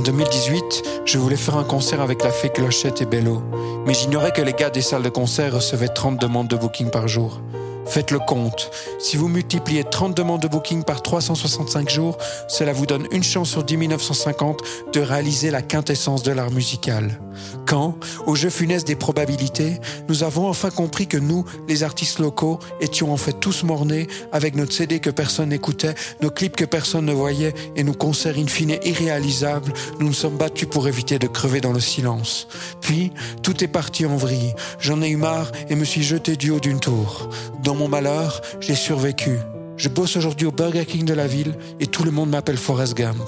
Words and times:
En 0.00 0.02
2018, 0.02 1.02
je 1.04 1.18
voulais 1.18 1.36
faire 1.36 1.58
un 1.58 1.62
concert 1.62 2.00
avec 2.00 2.24
la 2.24 2.30
fée 2.30 2.48
Clochette 2.48 3.02
et 3.02 3.04
Bello, 3.04 3.42
mais 3.84 3.92
j'ignorais 3.92 4.32
que 4.32 4.40
les 4.40 4.54
gars 4.54 4.70
des 4.70 4.80
salles 4.80 5.02
de 5.02 5.10
concert 5.10 5.52
recevaient 5.52 5.88
30 5.88 6.18
demandes 6.18 6.48
de 6.48 6.56
booking 6.56 6.88
par 6.88 7.06
jour. 7.06 7.42
Faites 7.84 8.10
le 8.10 8.18
compte. 8.18 8.70
Si 8.98 9.18
vous 9.18 9.28
multipliez 9.28 9.84
30 9.84 10.16
demandes 10.16 10.40
de 10.40 10.48
booking 10.48 10.84
par 10.84 11.02
365 11.02 11.90
jours, 11.90 12.16
cela 12.48 12.72
vous 12.72 12.86
donne 12.86 13.08
une 13.10 13.22
chance 13.22 13.50
sur 13.50 13.62
10 13.62 13.88
950 13.88 14.62
de 14.94 15.00
réaliser 15.00 15.50
la 15.50 15.60
quintessence 15.60 16.22
de 16.22 16.32
l'art 16.32 16.50
musical. 16.50 17.20
Quand, 17.66 17.96
au 18.26 18.34
jeu 18.34 18.50
funeste 18.50 18.86
des 18.86 18.96
probabilités, 18.96 19.80
nous 20.08 20.22
avons 20.22 20.48
enfin 20.48 20.70
compris 20.70 21.06
que 21.06 21.16
nous, 21.16 21.44
les 21.68 21.82
artistes 21.82 22.18
locaux, 22.18 22.58
étions 22.80 23.12
en 23.12 23.16
fait 23.16 23.38
tous 23.38 23.62
mornés 23.62 24.08
avec 24.32 24.54
notre 24.54 24.72
CD 24.72 25.00
que 25.00 25.10
personne 25.10 25.50
n'écoutait, 25.50 25.94
nos 26.20 26.30
clips 26.30 26.56
que 26.56 26.64
personne 26.64 27.06
ne 27.06 27.12
voyait 27.12 27.54
et 27.76 27.84
nos 27.84 27.94
concerts 27.94 28.38
in 28.38 28.46
fine 28.46 28.78
irréalisables, 28.84 29.72
nous 29.98 30.06
nous 30.06 30.12
sommes 30.12 30.36
battus 30.36 30.68
pour 30.68 30.88
éviter 30.88 31.18
de 31.18 31.26
crever 31.26 31.60
dans 31.60 31.72
le 31.72 31.80
silence. 31.80 32.48
Puis, 32.80 33.12
tout 33.42 33.62
est 33.62 33.68
parti 33.68 34.06
en 34.06 34.16
vrille. 34.16 34.54
J'en 34.80 35.02
ai 35.02 35.08
eu 35.08 35.16
marre 35.16 35.52
et 35.68 35.74
me 35.74 35.84
suis 35.84 36.02
jeté 36.02 36.36
du 36.36 36.50
haut 36.50 36.60
d'une 36.60 36.80
tour. 36.80 37.28
Dans 37.62 37.74
mon 37.74 37.88
malheur, 37.88 38.40
j'ai 38.60 38.74
survécu. 38.74 39.38
Je 39.76 39.88
bosse 39.88 40.16
aujourd'hui 40.16 40.46
au 40.46 40.52
Burger 40.52 40.84
King 40.84 41.04
de 41.04 41.14
la 41.14 41.26
ville 41.26 41.54
et 41.78 41.86
tout 41.86 42.04
le 42.04 42.10
monde 42.10 42.30
m'appelle 42.30 42.58
Forrest 42.58 42.94
Gump. 42.94 43.22